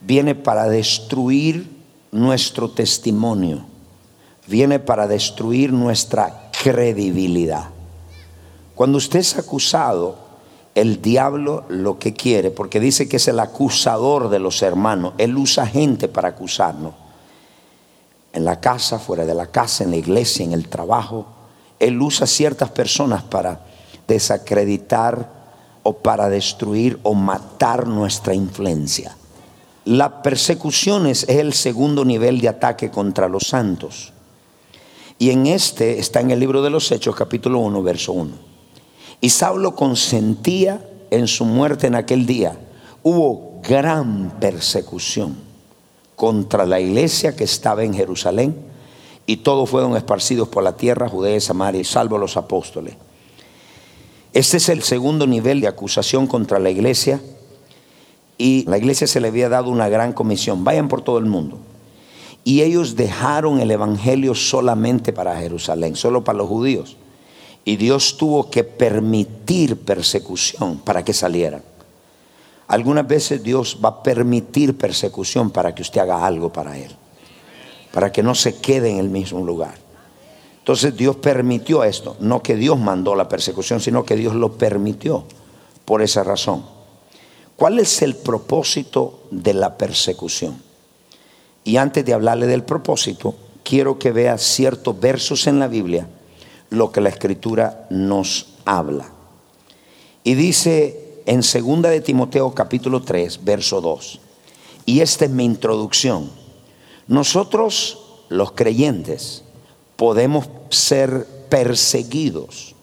viene 0.00 0.34
para 0.34 0.66
destruir 0.66 1.70
nuestro 2.10 2.72
testimonio, 2.72 3.64
viene 4.48 4.80
para 4.80 5.06
destruir 5.06 5.72
nuestra 5.72 6.50
credibilidad. 6.60 7.68
Cuando 8.74 8.98
usted 8.98 9.20
es 9.20 9.38
acusado, 9.38 10.31
el 10.74 11.02
diablo 11.02 11.64
lo 11.68 11.98
que 11.98 12.14
quiere, 12.14 12.50
porque 12.50 12.80
dice 12.80 13.08
que 13.08 13.16
es 13.16 13.28
el 13.28 13.40
acusador 13.40 14.30
de 14.30 14.38
los 14.38 14.62
hermanos, 14.62 15.14
él 15.18 15.36
usa 15.36 15.66
gente 15.66 16.08
para 16.08 16.28
acusarnos. 16.28 16.94
En 18.32 18.44
la 18.44 18.60
casa, 18.60 18.98
fuera 18.98 19.26
de 19.26 19.34
la 19.34 19.48
casa, 19.48 19.84
en 19.84 19.90
la 19.90 19.96
iglesia, 19.96 20.44
en 20.44 20.52
el 20.52 20.68
trabajo, 20.68 21.26
él 21.78 22.00
usa 22.00 22.26
ciertas 22.26 22.70
personas 22.70 23.22
para 23.22 23.60
desacreditar 24.08 25.28
o 25.82 25.94
para 25.94 26.28
destruir 26.30 26.98
o 27.02 27.12
matar 27.12 27.86
nuestra 27.86 28.34
influencia. 28.34 29.16
La 29.84 30.22
persecución 30.22 31.06
es 31.06 31.28
el 31.28 31.52
segundo 31.52 32.04
nivel 32.04 32.40
de 32.40 32.48
ataque 32.48 32.90
contra 32.90 33.28
los 33.28 33.48
santos. 33.48 34.12
Y 35.18 35.30
en 35.30 35.46
este 35.46 35.98
está 35.98 36.20
en 36.20 36.30
el 36.30 36.40
libro 36.40 36.62
de 36.62 36.70
los 36.70 36.90
Hechos, 36.90 37.14
capítulo 37.14 37.58
1, 37.58 37.82
verso 37.82 38.12
1. 38.12 38.51
Y 39.22 39.30
Saulo 39.30 39.76
consentía 39.76 40.84
en 41.12 41.28
su 41.28 41.44
muerte 41.44 41.86
en 41.86 41.94
aquel 41.94 42.26
día. 42.26 42.58
Hubo 43.04 43.60
gran 43.62 44.40
persecución 44.40 45.36
contra 46.16 46.66
la 46.66 46.80
iglesia 46.80 47.36
que 47.36 47.44
estaba 47.44 47.84
en 47.84 47.94
Jerusalén 47.94 48.56
y 49.24 49.36
todos 49.36 49.70
fueron 49.70 49.96
esparcidos 49.96 50.48
por 50.48 50.64
la 50.64 50.76
tierra, 50.76 51.08
Judea 51.08 51.36
y 51.36 51.40
Samaria, 51.40 51.84
salvo 51.84 52.18
los 52.18 52.36
apóstoles. 52.36 52.96
Este 54.32 54.56
es 54.56 54.68
el 54.68 54.82
segundo 54.82 55.24
nivel 55.28 55.60
de 55.60 55.68
acusación 55.68 56.26
contra 56.26 56.58
la 56.58 56.70
iglesia 56.70 57.20
y 58.38 58.64
la 58.66 58.76
iglesia 58.76 59.06
se 59.06 59.20
le 59.20 59.28
había 59.28 59.48
dado 59.48 59.70
una 59.70 59.88
gran 59.88 60.12
comisión, 60.12 60.64
vayan 60.64 60.88
por 60.88 61.02
todo 61.02 61.18
el 61.18 61.26
mundo. 61.26 61.58
Y 62.42 62.62
ellos 62.62 62.96
dejaron 62.96 63.60
el 63.60 63.70
evangelio 63.70 64.34
solamente 64.34 65.12
para 65.12 65.36
Jerusalén, 65.36 65.94
solo 65.94 66.24
para 66.24 66.38
los 66.38 66.48
judíos. 66.48 66.96
Y 67.64 67.76
Dios 67.76 68.16
tuvo 68.16 68.50
que 68.50 68.64
permitir 68.64 69.76
persecución 69.78 70.78
para 70.78 71.04
que 71.04 71.12
salieran. 71.12 71.62
Algunas 72.66 73.06
veces 73.06 73.42
Dios 73.42 73.78
va 73.84 73.90
a 73.90 74.02
permitir 74.02 74.76
persecución 74.76 75.50
para 75.50 75.74
que 75.74 75.82
usted 75.82 76.00
haga 76.00 76.26
algo 76.26 76.52
para 76.52 76.76
Él. 76.76 76.90
Para 77.92 78.10
que 78.10 78.22
no 78.22 78.34
se 78.34 78.56
quede 78.56 78.90
en 78.90 78.98
el 78.98 79.10
mismo 79.10 79.44
lugar. 79.44 79.74
Entonces 80.58 80.96
Dios 80.96 81.16
permitió 81.16 81.84
esto. 81.84 82.16
No 82.20 82.42
que 82.42 82.56
Dios 82.56 82.78
mandó 82.78 83.14
la 83.14 83.28
persecución, 83.28 83.80
sino 83.80 84.04
que 84.04 84.16
Dios 84.16 84.34
lo 84.34 84.52
permitió 84.52 85.24
por 85.84 86.02
esa 86.02 86.24
razón. 86.24 86.64
¿Cuál 87.56 87.78
es 87.78 88.02
el 88.02 88.16
propósito 88.16 89.20
de 89.30 89.54
la 89.54 89.76
persecución? 89.76 90.60
Y 91.64 91.76
antes 91.76 92.04
de 92.04 92.14
hablarle 92.14 92.46
del 92.46 92.64
propósito, 92.64 93.34
quiero 93.62 93.98
que 93.98 94.10
vea 94.10 94.38
ciertos 94.38 94.98
versos 94.98 95.46
en 95.46 95.58
la 95.58 95.68
Biblia 95.68 96.08
lo 96.72 96.90
que 96.90 97.00
la 97.00 97.10
escritura 97.10 97.86
nos 97.90 98.54
habla. 98.64 99.08
Y 100.24 100.34
dice 100.34 101.22
en 101.26 101.42
segunda 101.42 101.90
de 101.90 102.00
Timoteo 102.00 102.52
capítulo 102.52 103.02
3, 103.02 103.44
verso 103.44 103.80
2. 103.80 104.20
Y 104.86 105.00
esta 105.00 105.26
es 105.26 105.30
mi 105.30 105.44
introducción. 105.44 106.30
Nosotros 107.06 107.98
los 108.28 108.52
creyentes 108.52 109.44
podemos 109.96 110.48
ser 110.70 111.26
perseguidos. 111.48 112.74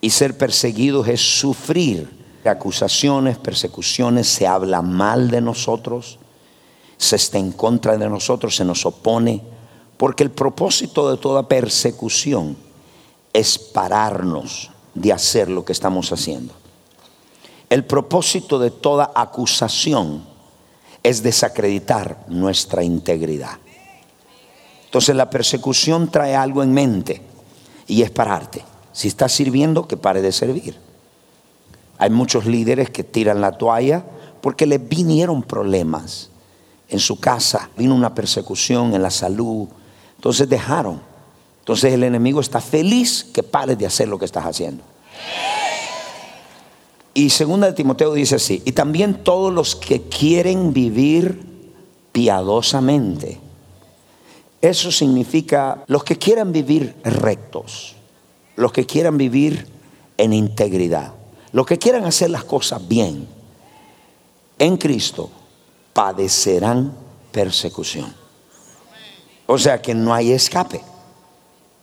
Y 0.00 0.10
ser 0.10 0.36
perseguidos 0.36 1.08
es 1.08 1.20
sufrir 1.20 2.18
acusaciones, 2.48 3.38
persecuciones, 3.38 4.26
se 4.26 4.46
habla 4.46 4.82
mal 4.82 5.30
de 5.30 5.40
nosotros, 5.40 6.18
se 6.96 7.16
está 7.16 7.38
en 7.38 7.52
contra 7.52 7.96
de 7.96 8.08
nosotros, 8.08 8.56
se 8.56 8.64
nos 8.64 8.86
opone, 8.86 9.42
porque 9.96 10.24
el 10.24 10.30
propósito 10.30 11.10
de 11.10 11.18
toda 11.18 11.48
persecución 11.48 12.56
es 13.38 13.56
pararnos 13.56 14.72
de 14.94 15.12
hacer 15.12 15.48
lo 15.48 15.64
que 15.64 15.72
estamos 15.72 16.10
haciendo. 16.10 16.54
El 17.70 17.84
propósito 17.84 18.58
de 18.58 18.72
toda 18.72 19.12
acusación 19.14 20.24
es 21.04 21.22
desacreditar 21.22 22.24
nuestra 22.26 22.82
integridad. 22.82 23.58
Entonces 24.86 25.14
la 25.14 25.30
persecución 25.30 26.10
trae 26.10 26.34
algo 26.34 26.64
en 26.64 26.72
mente 26.72 27.22
y 27.86 28.02
es 28.02 28.10
pararte. 28.10 28.64
Si 28.92 29.06
estás 29.06 29.32
sirviendo, 29.32 29.86
que 29.86 29.96
pare 29.96 30.20
de 30.20 30.32
servir. 30.32 30.76
Hay 31.98 32.10
muchos 32.10 32.44
líderes 32.44 32.90
que 32.90 33.04
tiran 33.04 33.40
la 33.40 33.52
toalla 33.52 34.04
porque 34.40 34.66
les 34.66 34.88
vinieron 34.88 35.44
problemas 35.44 36.30
en 36.88 36.98
su 36.98 37.20
casa, 37.20 37.70
vino 37.76 37.94
una 37.94 38.14
persecución 38.14 38.94
en 38.94 39.02
la 39.02 39.10
salud, 39.10 39.68
entonces 40.16 40.48
dejaron 40.48 41.07
Entonces 41.68 41.92
el 41.92 42.02
enemigo 42.02 42.40
está 42.40 42.62
feliz 42.62 43.26
que 43.30 43.42
pares 43.42 43.76
de 43.76 43.84
hacer 43.84 44.08
lo 44.08 44.18
que 44.18 44.24
estás 44.24 44.46
haciendo. 44.46 44.82
Y 47.12 47.28
segunda 47.28 47.66
de 47.66 47.74
Timoteo 47.74 48.14
dice 48.14 48.36
así, 48.36 48.62
y 48.64 48.72
también 48.72 49.22
todos 49.22 49.52
los 49.52 49.76
que 49.76 50.00
quieren 50.04 50.72
vivir 50.72 51.44
piadosamente. 52.10 53.38
Eso 54.62 54.90
significa 54.90 55.84
los 55.88 56.04
que 56.04 56.16
quieran 56.16 56.52
vivir 56.52 56.96
rectos, 57.04 57.96
los 58.56 58.72
que 58.72 58.86
quieran 58.86 59.18
vivir 59.18 59.66
en 60.16 60.32
integridad, 60.32 61.12
los 61.52 61.66
que 61.66 61.78
quieran 61.78 62.06
hacer 62.06 62.30
las 62.30 62.44
cosas 62.44 62.88
bien 62.88 63.28
en 64.58 64.78
Cristo, 64.78 65.28
padecerán 65.92 66.96
persecución. 67.30 68.14
O 69.44 69.58
sea 69.58 69.82
que 69.82 69.94
no 69.94 70.14
hay 70.14 70.32
escape. 70.32 70.80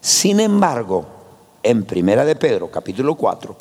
Sin 0.02 0.40
embargo, 0.40 1.06
en 1.64 1.84
Primera 1.84 2.24
de 2.24 2.36
Pedro, 2.36 2.70
capítulo 2.70 3.16
4, 3.16 3.56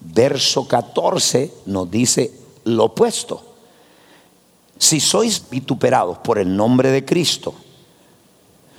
verso 0.00 0.66
14 0.66 1.52
nos 1.66 1.90
dice 1.90 2.32
lo 2.64 2.84
opuesto. 2.84 3.44
Si 4.78 4.98
sois 4.98 5.44
vituperados 5.50 6.18
por 6.18 6.38
el 6.38 6.56
nombre 6.56 6.90
de 6.90 7.04
Cristo, 7.04 7.54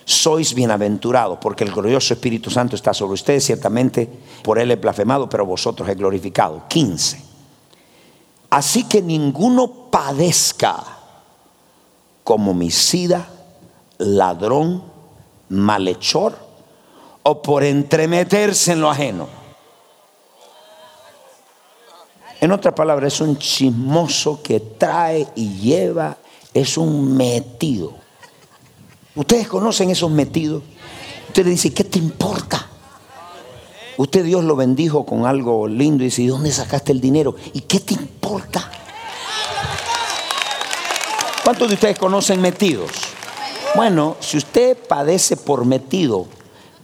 sois 0.03 0.53
bienaventurados, 0.55 1.37
porque 1.39 1.63
el 1.63 1.71
glorioso 1.71 2.13
Espíritu 2.13 2.49
Santo 2.49 2.75
está 2.75 2.93
sobre 2.93 3.13
ustedes, 3.13 3.45
ciertamente 3.45 4.09
por 4.43 4.57
él 4.57 4.71
es 4.71 4.81
blasfemado, 4.81 5.29
pero 5.29 5.45
vosotros 5.45 5.87
es 5.87 5.95
glorificado. 5.95 6.63
15. 6.67 7.23
Así 8.49 8.83
que 8.85 9.01
ninguno 9.01 9.89
padezca 9.91 10.83
como 12.23 12.51
homicida, 12.51 13.29
ladrón, 13.99 14.83
malhechor 15.49 16.50
o 17.23 17.41
por 17.41 17.63
entremeterse 17.63 18.73
en 18.73 18.81
lo 18.81 18.89
ajeno 18.89 19.41
en 22.41 22.51
otras 22.51 22.73
palabras, 22.73 23.13
es 23.13 23.21
un 23.21 23.37
chismoso 23.37 24.41
que 24.41 24.59
trae 24.59 25.27
y 25.35 25.59
lleva, 25.59 26.17
es 26.55 26.75
un 26.75 27.15
metido. 27.15 27.93
Ustedes 29.13 29.47
conocen 29.47 29.91
esos 29.91 30.09
metidos. 30.09 30.63
Usted 31.27 31.45
le 31.45 31.51
dice, 31.51 31.71
¿qué 31.71 31.83
te 31.83 31.99
importa? 31.99 32.67
Usted 33.95 34.25
Dios 34.25 34.43
lo 34.43 34.55
bendijo 34.55 35.05
con 35.05 35.27
algo 35.27 35.67
lindo 35.67 36.03
y 36.03 36.07
dice, 36.07 36.23
¿y 36.23 36.27
dónde 36.27 36.51
sacaste 36.51 36.91
el 36.91 36.99
dinero? 36.99 37.35
¿Y 37.53 37.61
qué 37.61 37.79
te 37.79 37.93
importa? 37.93 38.71
¿Cuántos 41.43 41.67
de 41.67 41.75
ustedes 41.75 41.99
conocen 41.99 42.41
metidos? 42.41 42.89
Bueno, 43.75 44.17
si 44.19 44.37
usted 44.37 44.75
padece 44.75 45.37
por 45.37 45.65
metido, 45.65 46.25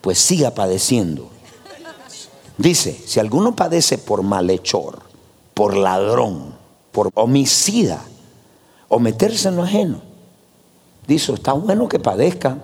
pues 0.07 0.19
siga 0.19 0.51
padeciendo. 0.51 1.27
Dice, 2.57 2.98
si 3.06 3.19
alguno 3.19 3.57
padece 3.57 3.98
por 3.98 4.24
malhechor, 4.24 5.01
por 5.54 5.75
ladrón, 5.75 6.56
por 6.94 7.09
homicida 7.13 8.01
o 8.88 9.00
meterse 9.00 9.50
en 9.50 9.57
lo 9.57 9.63
ajeno. 9.63 10.01
Dice, 11.06 11.33
está 11.33 11.51
bueno 11.51 11.89
que 11.89 12.00
padezca, 12.00 12.57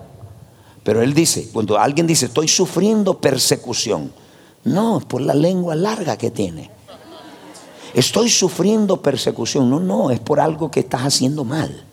pero 0.84 1.02
él 1.02 1.12
dice, 1.12 1.50
cuando 1.52 1.78
alguien 1.78 2.06
dice, 2.06 2.24
estoy 2.24 2.48
sufriendo 2.48 3.20
persecución, 3.20 4.10
no, 4.64 4.96
es 4.96 5.04
por 5.04 5.20
la 5.20 5.34
lengua 5.34 5.74
larga 5.74 6.16
que 6.16 6.30
tiene. 6.30 6.70
Estoy 7.92 8.30
sufriendo 8.30 9.02
persecución, 9.02 9.68
no, 9.68 9.80
no, 9.80 10.10
es 10.10 10.18
por 10.18 10.40
algo 10.40 10.70
que 10.70 10.80
estás 10.80 11.02
haciendo 11.02 11.44
mal. 11.44 11.84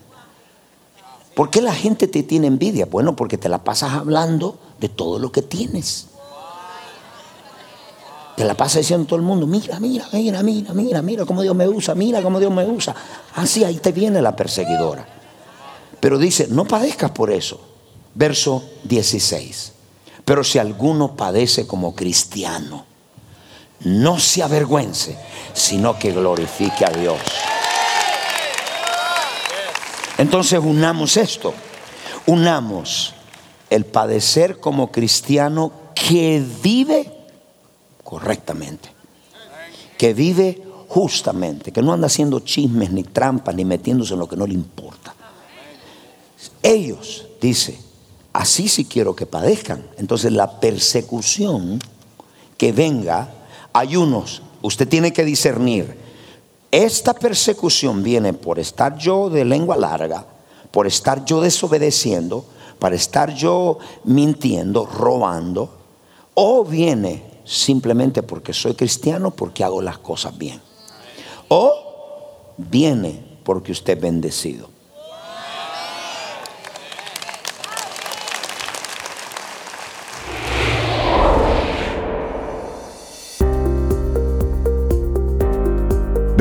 ¿Por 1.34 1.50
qué 1.50 1.60
la 1.60 1.74
gente 1.74 2.08
te 2.08 2.22
tiene 2.22 2.46
envidia? 2.46 2.86
Bueno, 2.86 3.16
porque 3.16 3.36
te 3.36 3.50
la 3.50 3.64
pasas 3.64 3.92
hablando 3.92 4.58
de 4.82 4.88
todo 4.88 5.20
lo 5.20 5.30
que 5.30 5.42
tienes. 5.42 6.08
Te 8.36 8.44
la 8.44 8.54
pasa 8.54 8.80
diciendo 8.80 9.06
todo 9.06 9.16
el 9.16 9.24
mundo, 9.24 9.46
mira, 9.46 9.78
mira, 9.78 10.08
mira, 10.12 10.42
mira, 10.42 10.74
mira, 10.74 11.02
mira 11.02 11.24
cómo 11.24 11.40
Dios 11.40 11.54
me 11.54 11.68
usa, 11.68 11.94
mira 11.94 12.20
cómo 12.20 12.40
Dios 12.40 12.52
me 12.52 12.66
usa. 12.66 12.92
Así 13.36 13.62
ahí 13.62 13.76
te 13.76 13.92
viene 13.92 14.20
la 14.20 14.34
perseguidora. 14.34 15.06
Pero 16.00 16.18
dice, 16.18 16.48
no 16.50 16.64
padezcas 16.64 17.12
por 17.12 17.30
eso. 17.30 17.60
Verso 18.14 18.64
16. 18.82 19.72
Pero 20.24 20.42
si 20.42 20.58
alguno 20.58 21.14
padece 21.14 21.64
como 21.64 21.94
cristiano, 21.94 22.84
no 23.84 24.18
se 24.18 24.42
avergüence, 24.42 25.16
sino 25.52 25.96
que 25.96 26.10
glorifique 26.10 26.84
a 26.84 26.90
Dios. 26.90 27.20
Entonces 30.18 30.58
unamos 30.58 31.16
esto, 31.16 31.54
unamos 32.26 33.14
el 33.74 33.86
padecer 33.86 34.60
como 34.60 34.92
cristiano 34.92 35.72
que 35.94 36.44
vive 36.62 37.10
correctamente, 38.04 38.90
que 39.96 40.12
vive 40.12 40.62
justamente, 40.88 41.72
que 41.72 41.80
no 41.80 41.94
anda 41.94 42.06
haciendo 42.06 42.40
chismes 42.40 42.92
ni 42.92 43.02
trampas 43.02 43.54
ni 43.54 43.64
metiéndose 43.64 44.12
en 44.12 44.20
lo 44.20 44.28
que 44.28 44.36
no 44.36 44.46
le 44.46 44.52
importa. 44.52 45.14
Ellos, 46.62 47.26
dice, 47.40 47.78
así 48.34 48.68
sí 48.68 48.84
quiero 48.84 49.16
que 49.16 49.24
padezcan. 49.24 49.86
Entonces 49.96 50.32
la 50.32 50.60
persecución 50.60 51.80
que 52.58 52.72
venga, 52.72 53.32
hay 53.72 53.96
unos, 53.96 54.42
usted 54.60 54.86
tiene 54.86 55.14
que 55.14 55.24
discernir, 55.24 55.96
esta 56.70 57.14
persecución 57.14 58.02
viene 58.02 58.34
por 58.34 58.58
estar 58.58 58.98
yo 58.98 59.30
de 59.30 59.46
lengua 59.46 59.78
larga, 59.78 60.26
por 60.70 60.86
estar 60.86 61.24
yo 61.24 61.40
desobedeciendo, 61.40 62.44
para 62.82 62.96
estar 62.96 63.32
yo 63.32 63.78
mintiendo, 64.02 64.84
robando, 64.84 65.70
o 66.34 66.64
viene 66.64 67.22
simplemente 67.44 68.24
porque 68.24 68.52
soy 68.52 68.74
cristiano, 68.74 69.30
porque 69.30 69.62
hago 69.62 69.80
las 69.80 69.98
cosas 69.98 70.36
bien. 70.36 70.60
O 71.46 72.54
viene 72.56 73.38
porque 73.44 73.70
usted 73.70 73.92
es 73.92 74.02
bendecido. 74.02 74.71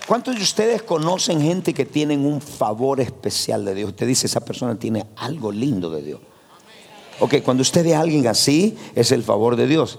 ¿Cuántos 0.08 0.36
de 0.36 0.44
ustedes 0.44 0.84
conocen 0.84 1.42
gente 1.42 1.74
que 1.74 1.84
tienen 1.84 2.28
un 2.28 2.40
favor 2.40 3.00
especial 3.00 3.66
de 3.66 3.74
Dios? 3.74 3.90
Usted 3.90 4.06
dice, 4.06 4.28
esa 4.28 4.46
persona 4.46 4.76
tiene 4.76 5.08
algo 5.16 5.52
lindo 5.52 5.90
de 5.90 6.04
Dios. 6.04 6.20
Ok, 7.20 7.38
cuando 7.44 7.62
usted 7.62 7.84
ve 7.84 7.96
a 7.96 8.02
alguien 8.02 8.28
así, 8.28 8.78
es 8.94 9.12
el 9.12 9.24
favor 9.24 9.56
de 9.56 9.66
Dios. 9.66 9.98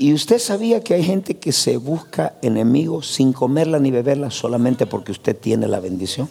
Y 0.00 0.14
usted 0.14 0.38
sabía 0.38 0.82
que 0.82 0.94
hay 0.94 1.04
gente 1.04 1.36
que 1.36 1.52
se 1.52 1.76
busca 1.76 2.32
enemigos 2.40 3.06
sin 3.06 3.34
comerla 3.34 3.78
ni 3.78 3.90
beberla 3.90 4.30
solamente 4.30 4.86
porque 4.86 5.12
usted 5.12 5.36
tiene 5.36 5.68
la 5.68 5.78
bendición. 5.78 6.26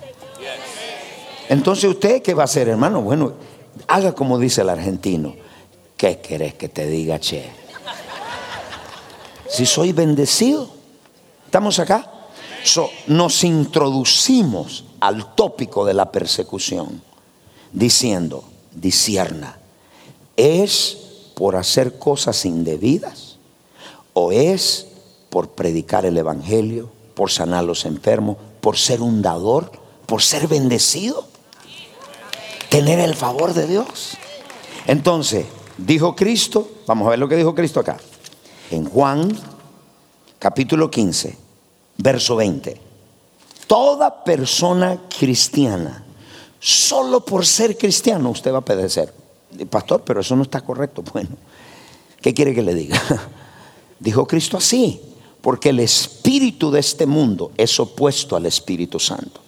Entonces, 1.49 1.83
¿usted 1.83 2.23
qué 2.23 2.33
va 2.33 2.41
a 2.41 2.45
hacer, 2.45 2.67
hermano? 2.67 3.03
Bueno, 3.03 3.33
haga 3.87 4.15
como 4.15 4.39
dice 4.39 4.61
el 4.61 4.69
argentino. 4.69 5.35
¿Qué 5.95 6.19
querés 6.19 6.55
que 6.55 6.67
te 6.67 6.87
diga, 6.87 7.19
che? 7.19 7.47
Si 9.47 9.67
soy 9.67 9.91
bendecido, 9.93 10.71
¿estamos 11.45 11.77
acá? 11.77 12.11
nos 13.05 13.43
introducimos 13.43 14.85
al 14.99 15.35
tópico 15.35 15.85
de 15.85 15.93
la 15.93 16.11
persecución 16.11 17.03
diciendo, 17.71 18.45
disierna, 18.73 19.59
¿es 20.35 20.97
por 21.35 21.55
hacer 21.55 21.99
cosas 21.99 22.45
indebidas 22.45 23.28
o 24.13 24.31
es 24.31 24.87
por 25.29 25.51
predicar 25.51 26.05
el 26.05 26.17
Evangelio, 26.17 26.89
por 27.15 27.31
sanar 27.31 27.59
a 27.59 27.63
los 27.63 27.85
enfermos, 27.85 28.37
por 28.61 28.77
ser 28.77 29.01
un 29.01 29.21
dador, 29.21 29.71
por 30.05 30.21
ser 30.21 30.47
bendecido? 30.47 31.25
Tener 32.69 32.99
el 32.99 33.15
favor 33.15 33.53
de 33.53 33.67
Dios. 33.67 34.17
Entonces, 34.87 35.45
Dijo 35.85 36.13
Cristo, 36.13 36.69
vamos 36.85 37.07
a 37.07 37.11
ver 37.11 37.19
lo 37.19 37.29
que 37.29 37.37
dijo 37.37 37.55
Cristo 37.55 37.79
acá. 37.79 37.97
En 38.69 38.85
Juan 38.85 39.31
capítulo 40.37 40.91
15, 40.91 41.37
verso 41.97 42.35
20. 42.35 42.81
Toda 43.65 44.23
persona 44.23 44.99
cristiana, 45.17 46.03
solo 46.59 47.23
por 47.23 47.45
ser 47.45 47.77
cristiano, 47.77 48.29
usted 48.29 48.51
va 48.51 48.57
a 48.57 48.65
pedecer. 48.65 49.13
Pastor, 49.69 50.03
pero 50.05 50.19
eso 50.19 50.35
no 50.35 50.43
está 50.43 50.61
correcto. 50.61 51.01
Bueno, 51.13 51.29
¿qué 52.21 52.33
quiere 52.33 52.53
que 52.53 52.61
le 52.61 52.73
diga? 52.73 53.01
Dijo 53.99 54.25
Cristo 54.25 54.57
así, 54.57 55.01
porque 55.41 55.69
el 55.69 55.79
espíritu 55.79 56.71
de 56.71 56.79
este 56.79 57.05
mundo 57.05 57.51
es 57.57 57.79
opuesto 57.79 58.35
al 58.35 58.45
Espíritu 58.45 58.99
Santo. 58.99 59.41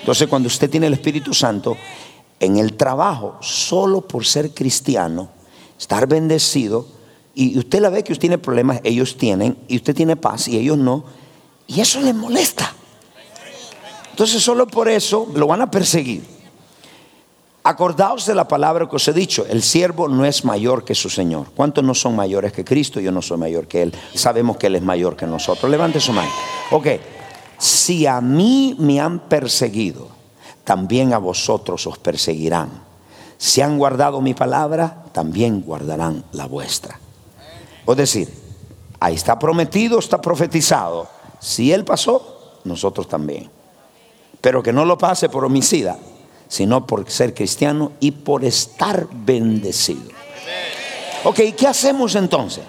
Entonces, 0.00 0.28
cuando 0.28 0.46
usted 0.46 0.70
tiene 0.70 0.86
el 0.86 0.92
Espíritu 0.92 1.34
Santo, 1.34 1.76
en 2.40 2.56
el 2.58 2.74
trabajo, 2.74 3.38
solo 3.40 4.02
por 4.02 4.26
ser 4.26 4.52
cristiano, 4.52 5.30
estar 5.78 6.06
bendecido, 6.06 6.86
y 7.34 7.58
usted 7.58 7.80
la 7.80 7.90
ve 7.90 8.02
que 8.02 8.12
usted 8.12 8.22
tiene 8.22 8.38
problemas, 8.38 8.80
ellos 8.84 9.16
tienen, 9.16 9.56
y 9.68 9.76
usted 9.76 9.94
tiene 9.94 10.16
paz 10.16 10.48
y 10.48 10.56
ellos 10.56 10.78
no, 10.78 11.04
y 11.66 11.80
eso 11.80 12.00
les 12.00 12.14
molesta. 12.14 12.74
Entonces, 14.10 14.42
solo 14.42 14.66
por 14.66 14.88
eso 14.88 15.28
lo 15.34 15.46
van 15.46 15.60
a 15.60 15.70
perseguir. 15.70 16.35
Acordaos 17.68 18.26
de 18.26 18.34
la 18.36 18.46
palabra 18.46 18.88
que 18.88 18.94
os 18.94 19.08
he 19.08 19.12
dicho, 19.12 19.44
el 19.44 19.60
siervo 19.60 20.06
no 20.06 20.24
es 20.24 20.44
mayor 20.44 20.84
que 20.84 20.94
su 20.94 21.10
Señor. 21.10 21.48
¿Cuántos 21.56 21.82
no 21.82 21.94
son 21.94 22.14
mayores 22.14 22.52
que 22.52 22.64
Cristo? 22.64 23.00
Yo 23.00 23.10
no 23.10 23.20
soy 23.20 23.38
mayor 23.38 23.66
que 23.66 23.82
Él. 23.82 23.92
Sabemos 24.14 24.56
que 24.56 24.68
Él 24.68 24.76
es 24.76 24.82
mayor 24.82 25.16
que 25.16 25.26
nosotros. 25.26 25.68
Levante 25.68 25.98
su 25.98 26.12
mano. 26.12 26.30
Ok, 26.70 26.86
si 27.58 28.06
a 28.06 28.20
mí 28.20 28.76
me 28.78 29.00
han 29.00 29.18
perseguido, 29.18 30.06
también 30.62 31.12
a 31.12 31.18
vosotros 31.18 31.84
os 31.88 31.98
perseguirán. 31.98 32.70
Si 33.36 33.62
han 33.62 33.78
guardado 33.78 34.20
mi 34.20 34.32
palabra, 34.32 35.02
también 35.10 35.60
guardarán 35.60 36.22
la 36.30 36.46
vuestra. 36.46 37.00
Es 37.84 37.96
decir, 37.96 38.32
ahí 39.00 39.16
está 39.16 39.40
prometido, 39.40 39.98
está 39.98 40.20
profetizado. 40.20 41.08
Si 41.40 41.72
Él 41.72 41.84
pasó, 41.84 42.60
nosotros 42.62 43.08
también. 43.08 43.50
Pero 44.40 44.62
que 44.62 44.72
no 44.72 44.84
lo 44.84 44.96
pase 44.96 45.28
por 45.28 45.44
homicida, 45.44 45.98
sino 46.48 46.86
por 46.86 47.10
ser 47.10 47.34
cristiano 47.34 47.92
y 48.00 48.12
por 48.12 48.44
estar 48.44 49.08
bendecido. 49.12 50.10
Ok, 51.24 51.40
¿qué 51.56 51.66
hacemos 51.66 52.14
entonces? 52.14 52.64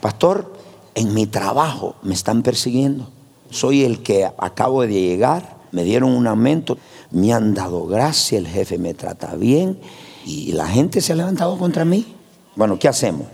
Pastor, 0.00 0.52
en 0.94 1.14
mi 1.14 1.26
trabajo 1.26 1.96
me 2.02 2.14
están 2.14 2.42
persiguiendo. 2.42 3.08
Soy 3.50 3.84
el 3.84 4.02
que 4.02 4.28
acabo 4.38 4.82
de 4.82 4.92
llegar, 4.92 5.56
me 5.70 5.84
dieron 5.84 6.10
un 6.10 6.26
aumento, 6.26 6.76
me 7.10 7.32
han 7.32 7.54
dado 7.54 7.86
gracia, 7.86 8.38
el 8.38 8.46
jefe 8.46 8.78
me 8.78 8.94
trata 8.94 9.34
bien 9.34 9.78
y 10.26 10.52
la 10.52 10.68
gente 10.68 11.00
se 11.00 11.12
ha 11.12 11.16
levantado 11.16 11.56
contra 11.58 11.84
mí. 11.84 12.14
Bueno, 12.54 12.78
¿qué 12.78 12.88
hacemos? 12.88 13.26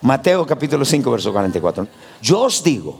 Mateo 0.00 0.46
capítulo 0.46 0.84
5, 0.84 1.10
verso 1.10 1.32
44. 1.32 1.86
Yo 2.20 2.42
os 2.42 2.62
digo, 2.62 2.98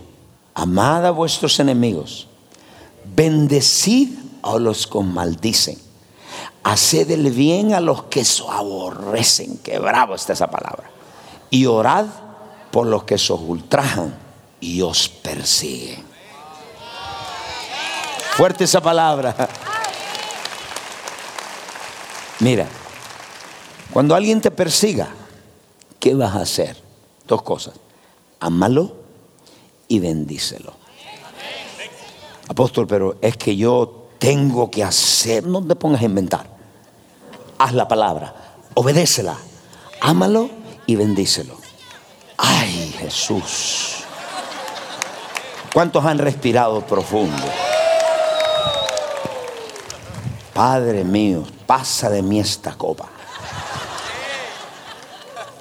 amad 0.54 1.06
a 1.06 1.10
vuestros 1.10 1.58
enemigos, 1.60 2.28
bendecid 3.14 4.18
a 4.42 4.56
los 4.58 4.86
que 4.86 5.00
maldicen 5.00 5.91
Haced 6.64 7.10
el 7.10 7.30
bien 7.32 7.74
a 7.74 7.80
los 7.80 8.04
que 8.04 8.20
os 8.20 8.44
aborrecen. 8.48 9.58
Qué 9.58 9.78
bravo 9.78 10.14
está 10.14 10.32
esa 10.32 10.48
palabra. 10.48 10.90
Y 11.50 11.66
orad 11.66 12.06
por 12.70 12.86
los 12.86 13.04
que 13.04 13.16
os 13.16 13.30
ultrajan 13.30 14.14
y 14.60 14.80
os 14.80 15.08
persiguen. 15.08 16.04
Fuerte 18.36 18.64
esa 18.64 18.80
palabra. 18.80 19.34
Mira, 22.40 22.66
cuando 23.92 24.14
alguien 24.14 24.40
te 24.40 24.50
persiga, 24.50 25.08
¿qué 25.98 26.14
vas 26.14 26.34
a 26.34 26.42
hacer? 26.42 26.76
Dos 27.26 27.42
cosas. 27.42 27.74
Ámalo 28.40 28.96
y 29.88 29.98
bendícelo. 29.98 30.72
Apóstol, 32.48 32.86
pero 32.86 33.16
es 33.20 33.36
que 33.36 33.56
yo 33.56 34.08
tengo 34.18 34.70
que 34.70 34.84
hacer, 34.84 35.44
no 35.46 35.64
te 35.64 35.74
pongas 35.74 36.02
a 36.02 36.04
inventar 36.04 36.51
haz 37.62 37.74
la 37.74 37.86
palabra, 37.86 38.34
obedécela, 38.74 39.36
ámalo 40.00 40.50
y 40.86 40.96
bendícelo. 40.96 41.54
Ay, 42.36 42.92
Jesús. 42.98 44.02
¿Cuántos 45.72 46.04
han 46.04 46.18
respirado 46.18 46.84
profundo? 46.84 47.44
Padre 50.52 51.04
mío, 51.04 51.44
pasa 51.64 52.10
de 52.10 52.20
mí 52.20 52.40
esta 52.40 52.74
copa. 52.74 53.08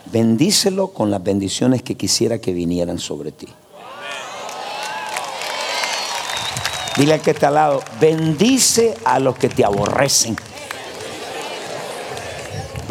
Bendícelo 0.06 0.88
con 0.88 1.12
las 1.12 1.22
bendiciones 1.22 1.84
que 1.84 1.96
quisiera 1.96 2.40
que 2.40 2.52
vinieran 2.52 2.98
sobre 2.98 3.32
ti. 3.32 3.48
Dile 6.98 7.14
al 7.14 7.22
que 7.22 7.32
está 7.32 7.50
al 7.50 7.54
lado, 7.54 7.84
bendice 8.00 8.98
a 9.06 9.20
los 9.20 9.38
que 9.38 9.50
te 9.50 9.64
aborrecen 9.64 10.36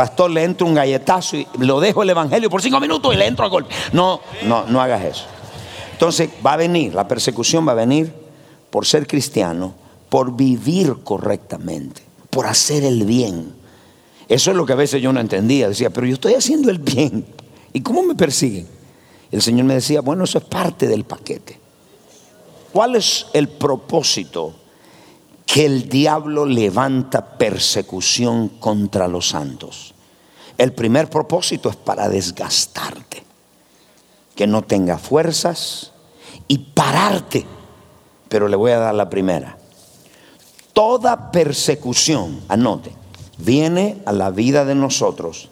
pastor, 0.00 0.30
le 0.30 0.42
entro 0.44 0.66
un 0.66 0.72
galletazo 0.72 1.36
y 1.36 1.46
lo 1.58 1.78
dejo 1.78 2.02
el 2.02 2.08
evangelio 2.08 2.48
por 2.48 2.62
cinco 2.62 2.80
minutos 2.80 3.12
y 3.12 3.18
le 3.18 3.26
entro 3.26 3.44
a 3.44 3.48
golpe. 3.50 3.74
No, 3.92 4.22
no, 4.46 4.64
no 4.64 4.80
hagas 4.80 5.04
eso. 5.04 5.24
Entonces 5.92 6.30
va 6.44 6.54
a 6.54 6.56
venir, 6.56 6.94
la 6.94 7.06
persecución 7.06 7.68
va 7.68 7.72
a 7.72 7.74
venir 7.74 8.10
por 8.70 8.86
ser 8.86 9.06
cristiano, 9.06 9.74
por 10.08 10.34
vivir 10.34 10.96
correctamente, 11.04 12.00
por 12.30 12.46
hacer 12.46 12.82
el 12.82 13.04
bien. 13.04 13.52
Eso 14.26 14.50
es 14.50 14.56
lo 14.56 14.64
que 14.64 14.72
a 14.72 14.76
veces 14.76 15.02
yo 15.02 15.12
no 15.12 15.20
entendía. 15.20 15.68
Decía, 15.68 15.90
pero 15.90 16.06
yo 16.06 16.14
estoy 16.14 16.32
haciendo 16.32 16.70
el 16.70 16.78
bien. 16.78 17.26
¿Y 17.74 17.82
cómo 17.82 18.02
me 18.02 18.14
persiguen? 18.14 18.66
El 19.30 19.42
Señor 19.42 19.66
me 19.66 19.74
decía, 19.74 20.00
bueno, 20.00 20.24
eso 20.24 20.38
es 20.38 20.44
parte 20.44 20.88
del 20.88 21.04
paquete. 21.04 21.60
¿Cuál 22.72 22.96
es 22.96 23.26
el 23.34 23.50
propósito 23.50 24.54
que 25.52 25.66
el 25.66 25.88
diablo 25.88 26.46
levanta 26.46 27.36
persecución 27.36 28.48
contra 28.60 29.08
los 29.08 29.30
santos. 29.30 29.94
El 30.56 30.72
primer 30.72 31.10
propósito 31.10 31.68
es 31.68 31.76
para 31.76 32.08
desgastarte, 32.08 33.24
que 34.36 34.46
no 34.46 34.62
tenga 34.62 34.96
fuerzas 34.96 35.90
y 36.46 36.58
pararte. 36.58 37.46
Pero 38.28 38.46
le 38.46 38.54
voy 38.54 38.70
a 38.70 38.78
dar 38.78 38.94
la 38.94 39.10
primera. 39.10 39.58
Toda 40.72 41.32
persecución, 41.32 42.40
anote, 42.46 42.92
viene 43.38 44.02
a 44.06 44.12
la 44.12 44.30
vida 44.30 44.64
de 44.64 44.76
nosotros 44.76 45.48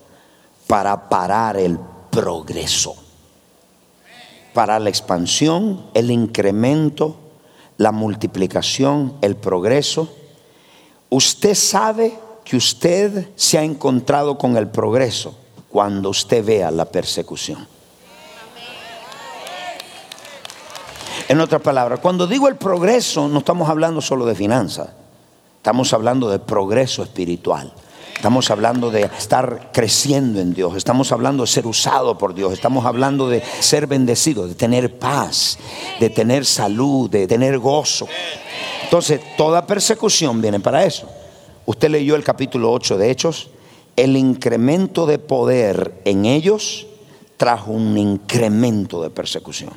para 0.69 1.09
parar 1.09 1.57
el 1.57 1.77
progreso, 2.11 2.95
para 4.55 4.79
la 4.79 4.91
expansión, 4.91 5.87
el 5.95 6.13
incremento, 6.13 7.17
la 7.79 7.93
multiplicación, 7.93 9.15
el 9.23 9.37
progreso. 9.37 10.13
Usted 11.09 11.55
sabe 11.55 12.13
que 12.45 12.57
usted 12.57 13.31
se 13.35 13.57
ha 13.57 13.63
encontrado 13.63 14.37
con 14.37 14.57
el 14.57 14.69
progreso 14.69 15.35
cuando 15.71 16.11
usted 16.11 16.45
vea 16.45 16.71
la 16.71 16.85
persecución. 16.85 17.67
En 21.29 21.41
otras 21.41 21.61
palabras, 21.61 22.01
cuando 22.01 22.27
digo 22.27 22.49
el 22.49 22.57
progreso, 22.57 23.29
no 23.29 23.39
estamos 23.41 23.69
hablando 23.69 24.01
solo 24.01 24.25
de 24.25 24.35
finanzas, 24.35 24.89
estamos 25.57 25.93
hablando 25.93 26.31
de 26.31 26.39
progreso 26.39 27.03
espiritual. 27.03 27.73
Estamos 28.19 28.51
hablando 28.51 28.91
de 28.91 29.05
estar 29.17 29.71
creciendo 29.73 30.41
en 30.41 30.53
Dios, 30.53 30.75
estamos 30.75 31.13
hablando 31.13 31.45
de 31.45 31.47
ser 31.47 31.69
usado 31.69 32.19
por 32.19 32.35
Dios, 32.35 32.53
estamos 32.53 32.85
hablando 32.85 33.29
de 33.29 33.45
ser 33.61 33.87
bendecido, 33.87 34.49
de 34.49 34.57
tener 34.57 34.99
paz, 34.99 35.57
de 36.01 36.11
tener 36.11 36.45
salud, 36.45 37.09
de 37.09 37.29
tener 37.29 37.61
gozo. 37.61 38.09
Entonces, 38.83 39.21
toda 39.37 39.65
persecución 39.69 40.43
viene 40.43 40.59
para 40.59 40.85
eso. 40.85 41.09
Usted 41.65 41.91
leyó 41.91 42.17
el 42.17 42.25
capítulo 42.25 42.73
8 42.73 42.99
de 42.99 43.09
Hechos, 43.09 43.51
el 43.95 44.17
incremento 44.17 45.07
de 45.07 45.21
poder 45.21 46.03
en 46.05 46.25
ellos 46.25 46.89
trajo 47.37 47.71
un 47.71 47.97
incremento 47.97 49.01
de 49.01 49.11
persecución. 49.11 49.71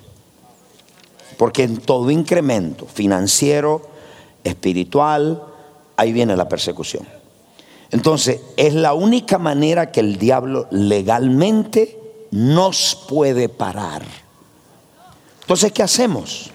Porque 1.37 1.61
en 1.61 1.77
todo 1.77 2.09
incremento 2.09 2.87
financiero, 2.87 3.83
espiritual, 4.43 5.43
ahí 5.95 6.11
viene 6.11 6.35
la 6.35 6.49
persecución. 6.49 7.20
Entonces, 7.91 8.39
es 8.55 8.73
la 8.73 8.93
única 8.93 9.37
manera 9.37 9.91
que 9.91 9.99
el 9.99 10.17
diablo 10.17 10.67
legalmente 10.71 11.99
nos 12.31 12.95
puede 13.07 13.49
parar. 13.49 14.03
Entonces, 15.41 15.71
¿qué 15.73 15.83
hacemos? 15.83 16.51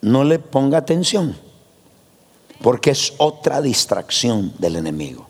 No 0.00 0.24
le 0.24 0.38
ponga 0.38 0.78
atención, 0.78 1.36
porque 2.62 2.90
es 2.90 3.12
otra 3.18 3.60
distracción 3.60 4.54
del 4.58 4.76
enemigo. 4.76 5.26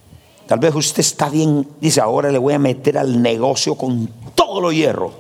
Tal 0.47 0.61
vez 0.61 0.75
usted 0.75 1.01
está 1.01 1.29
bien, 1.29 1.67
dice, 1.81 2.01
ahora 2.01 2.31
le 2.31 2.39
voy 2.39 2.55
a 2.55 2.59
meter 2.59 2.99
al 2.99 3.21
negocio 3.21 3.75
con 3.75 4.09
todo 4.35 4.61
lo 4.61 4.71
hierro. 4.71 5.13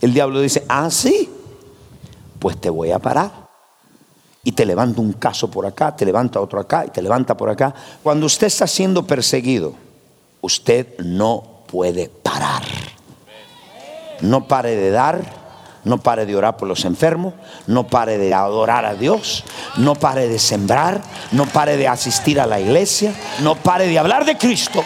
El 0.00 0.12
diablo 0.14 0.40
dice, 0.40 0.64
ah, 0.68 0.90
sí, 0.90 1.28
pues 2.40 2.60
te 2.60 2.70
voy 2.70 2.90
a 2.90 2.98
parar 2.98 3.47
y 4.48 4.52
te 4.52 4.64
levanta 4.64 5.02
un 5.02 5.12
caso 5.12 5.50
por 5.50 5.66
acá, 5.66 5.94
te 5.94 6.06
levanta 6.06 6.40
otro 6.40 6.58
acá 6.58 6.86
y 6.86 6.88
te 6.88 7.02
levanta 7.02 7.36
por 7.36 7.50
acá. 7.50 7.74
Cuando 8.02 8.24
usted 8.24 8.46
está 8.46 8.66
siendo 8.66 9.06
perseguido, 9.06 9.74
usted 10.40 10.98
no 11.00 11.44
puede 11.66 12.08
parar. 12.08 12.62
no 14.22 14.48
pare 14.48 14.74
de 14.74 14.90
dar, 14.90 15.20
no 15.84 15.98
pare 15.98 16.24
de 16.24 16.34
orar 16.34 16.56
por 16.56 16.66
los 16.66 16.86
enfermos, 16.86 17.34
no 17.66 17.88
pare 17.88 18.16
de 18.16 18.32
adorar 18.32 18.86
a 18.86 18.94
Dios, 18.94 19.44
no 19.76 19.94
pare 19.96 20.28
de 20.28 20.38
sembrar, 20.38 21.02
no 21.32 21.44
pare 21.44 21.76
de 21.76 21.86
asistir 21.86 22.40
a 22.40 22.46
la 22.46 22.58
iglesia, 22.58 23.12
no 23.40 23.54
pare 23.54 23.86
de 23.86 23.98
hablar 23.98 24.24
de 24.24 24.38
Cristo. 24.38 24.82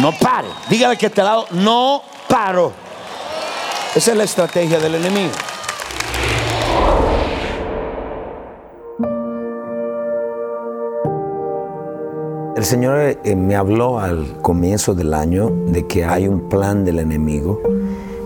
No 0.00 0.10
pare. 0.18 0.48
Dígale 0.68 0.98
que 0.98 1.10
te 1.10 1.20
ha 1.20 1.24
dado, 1.24 1.46
no 1.52 2.02
paro. 2.28 2.72
Esa 3.94 4.10
es 4.10 4.16
la 4.16 4.24
estrategia 4.24 4.80
del 4.80 4.96
enemigo. 4.96 5.30
El 12.56 12.64
Señor 12.64 13.18
eh, 13.24 13.34
me 13.34 13.56
habló 13.56 13.98
al 13.98 14.40
comienzo 14.40 14.94
del 14.94 15.12
año 15.12 15.50
de 15.50 15.88
que 15.88 16.04
hay 16.04 16.28
un 16.28 16.48
plan 16.48 16.84
del 16.84 17.00
enemigo 17.00 17.60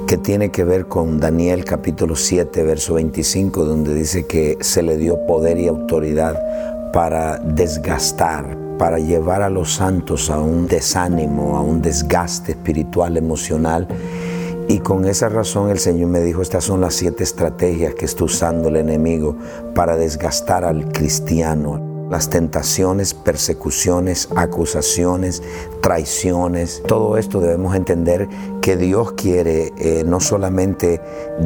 que 0.06 0.18
tiene 0.18 0.50
que 0.50 0.64
ver 0.64 0.86
con 0.86 1.18
Daniel 1.18 1.64
capítulo 1.64 2.14
7, 2.14 2.62
verso 2.62 2.94
25, 2.94 3.64
donde 3.64 3.94
dice 3.94 4.26
que 4.26 4.58
se 4.60 4.82
le 4.82 4.98
dio 4.98 5.24
poder 5.26 5.58
y 5.58 5.66
autoridad 5.66 6.38
para 6.92 7.38
desgastar, 7.38 8.54
para 8.78 8.98
llevar 8.98 9.40
a 9.40 9.48
los 9.48 9.72
santos 9.72 10.28
a 10.28 10.38
un 10.38 10.66
desánimo, 10.66 11.56
a 11.56 11.62
un 11.62 11.80
desgaste 11.80 12.52
espiritual, 12.52 13.16
emocional. 13.16 13.88
Y 14.68 14.80
con 14.80 15.06
esa 15.06 15.30
razón 15.30 15.70
el 15.70 15.78
Señor 15.78 16.10
me 16.10 16.20
dijo, 16.20 16.42
estas 16.42 16.64
son 16.64 16.82
las 16.82 16.92
siete 16.92 17.24
estrategias 17.24 17.94
que 17.94 18.04
está 18.04 18.24
usando 18.24 18.68
el 18.68 18.76
enemigo 18.76 19.36
para 19.74 19.96
desgastar 19.96 20.66
al 20.66 20.92
cristiano 20.92 21.87
las 22.10 22.30
tentaciones, 22.30 23.14
persecuciones, 23.14 24.28
acusaciones, 24.36 25.42
traiciones. 25.82 26.82
Todo 26.86 27.16
esto 27.18 27.40
debemos 27.40 27.74
entender 27.74 28.28
que 28.62 28.76
Dios 28.76 29.12
quiere 29.12 29.72
eh, 29.78 30.04
no 30.06 30.20
solamente 30.20 31.00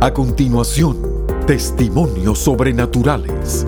A 0.06 0.14
continuación, 0.14 1.02
testimonios 1.48 2.38
sobrenaturales. 2.38 3.66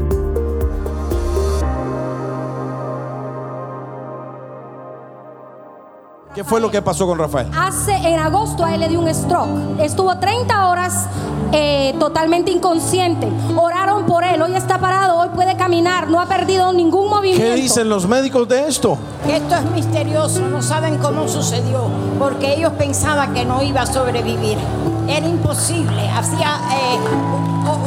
¿Qué 6.35 6.43
fue 6.43 6.61
lo 6.61 6.69
que 6.69 6.83
pasó 6.83 7.07
con 7.07 7.17
Rafael? 7.17 7.47
Hace 7.57 7.95
en 7.95 8.19
agosto 8.19 8.63
a 8.63 8.75
él 8.75 8.81
le 8.81 8.87
dio 8.87 8.99
un 8.99 9.11
stroke. 9.11 9.49
Estuvo 9.79 10.15
30 10.19 10.69
horas 10.69 11.07
eh, 11.53 11.95
totalmente 11.99 12.51
inconsciente. 12.51 13.27
Oraron 13.55 14.05
por 14.05 14.23
él. 14.23 14.39
Hoy 14.39 14.55
está 14.55 14.77
parado, 14.77 15.17
hoy 15.17 15.29
puede 15.33 15.57
caminar. 15.57 16.07
No 16.07 16.21
ha 16.21 16.27
perdido 16.27 16.71
ningún 16.71 17.09
movimiento. 17.09 17.43
¿Qué 17.43 17.55
dicen 17.55 17.89
los 17.89 18.07
médicos 18.07 18.47
de 18.47 18.67
esto? 18.67 18.95
Esto 19.27 19.55
es 19.55 19.71
misterioso, 19.71 20.41
no 20.41 20.61
saben 20.61 20.99
cómo 20.99 21.27
sucedió, 21.27 21.89
porque 22.19 22.53
ellos 22.53 22.73
pensaban 22.73 23.33
que 23.33 23.43
no 23.43 23.63
iba 23.63 23.81
a 23.81 23.87
sobrevivir. 23.87 24.59
Era 25.07 25.27
imposible. 25.27 26.09
Hacía 26.09 26.59
eh, 26.73 26.99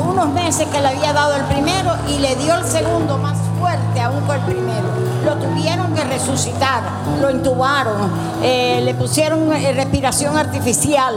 unos 0.09 0.29
meses 0.31 0.67
que 0.69 0.81
le 0.81 0.89
había 0.89 1.13
dado 1.13 1.35
el 1.37 1.45
primero 1.45 1.95
y 2.09 2.19
le 2.19 2.35
dio 2.37 2.57
el 2.57 2.65
segundo 2.65 3.19
más 3.19 3.37
fuerte 3.59 4.01
aún 4.01 4.25
que 4.27 4.33
el 4.33 4.41
primero. 4.41 4.89
Lo 5.25 5.35
tuvieron 5.37 5.95
que 5.95 6.03
resucitar, 6.05 6.83
lo 7.21 7.31
intubaron, 7.31 8.11
eh, 8.43 8.81
le 8.83 8.95
pusieron 8.95 9.53
eh, 9.53 9.73
respiración 9.73 10.37
artificial. 10.37 11.15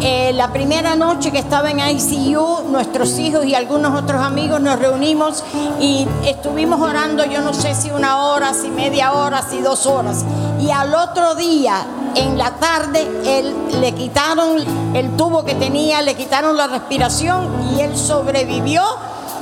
Eh, 0.00 0.32
la 0.34 0.52
primera 0.52 0.94
noche 0.94 1.32
que 1.32 1.38
estaba 1.38 1.70
en 1.70 1.80
ICU, 1.80 2.68
nuestros 2.70 3.18
hijos 3.18 3.44
y 3.44 3.56
algunos 3.56 4.00
otros 4.00 4.22
amigos 4.22 4.60
nos 4.60 4.78
reunimos 4.78 5.42
y 5.80 6.06
estuvimos 6.24 6.80
orando, 6.80 7.24
yo 7.24 7.40
no 7.40 7.52
sé 7.52 7.74
si 7.74 7.90
una 7.90 8.18
hora, 8.18 8.54
si 8.54 8.68
media 8.68 9.12
hora, 9.12 9.42
si 9.42 9.60
dos 9.60 9.86
horas. 9.86 10.24
Y 10.60 10.70
al 10.70 10.94
otro 10.94 11.34
día, 11.34 11.84
en 12.14 12.38
la 12.38 12.52
tarde, 12.56 13.06
él, 13.26 13.54
le 13.80 13.92
quitaron 13.92 14.58
el 14.94 15.16
tubo 15.16 15.44
que 15.44 15.54
tenía, 15.54 16.02
le 16.02 16.14
quitaron 16.14 16.56
la 16.56 16.66
respiración 16.66 17.48
y 17.74 17.80
él 17.80 17.96
sobrevivió. 17.96 18.82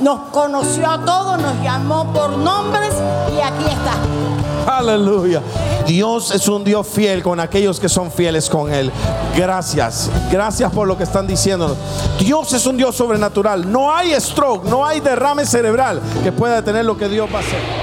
Nos 0.01 0.29
conoció 0.31 0.89
a 0.89 1.03
todos, 1.03 1.41
nos 1.41 1.61
llamó 1.63 2.13
por 2.13 2.37
nombres 2.37 2.93
y 3.35 3.41
aquí 3.41 3.65
está. 3.65 4.77
Aleluya. 4.77 5.41
Dios 5.87 6.31
es 6.31 6.47
un 6.49 6.63
Dios 6.65 6.85
fiel 6.85 7.23
con 7.23 7.39
aquellos 7.39 7.79
que 7.79 7.87
son 7.87 8.11
fieles 8.11 8.49
con 8.49 8.71
Él. 8.71 8.91
Gracias. 9.35 10.11
Gracias 10.29 10.71
por 10.71 10.87
lo 10.87 10.97
que 10.97 11.03
están 11.03 11.25
diciendo. 11.25 11.75
Dios 12.19 12.51
es 12.53 12.65
un 12.65 12.75
Dios 12.75 12.95
sobrenatural. 12.95 13.71
No 13.71 13.95
hay 13.95 14.13
stroke, 14.19 14.65
no 14.65 14.85
hay 14.85 14.99
derrame 14.99 15.45
cerebral 15.45 16.01
que 16.23 16.33
pueda 16.33 16.55
detener 16.55 16.83
lo 16.83 16.97
que 16.97 17.07
Dios 17.07 17.29
va 17.33 17.37
a 17.37 17.41
hacer. 17.41 17.76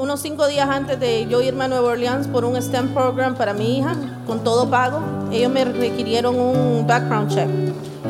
Unos 0.00 0.20
cinco 0.20 0.46
días 0.48 0.68
antes 0.68 0.98
de 0.98 1.26
yo 1.26 1.42
irme 1.42 1.64
a 1.64 1.68
Nueva 1.68 1.90
Orleans 1.90 2.26
por 2.26 2.46
un 2.46 2.60
STEM 2.60 2.94
program 2.94 3.34
para 3.34 3.52
mi 3.52 3.78
hija, 3.78 3.94
con 4.26 4.42
todo 4.42 4.68
pago, 4.70 4.98
ellos 5.30 5.52
me 5.52 5.62
requirieron 5.62 6.36
un 6.40 6.86
background 6.86 7.30
check. 7.30 7.48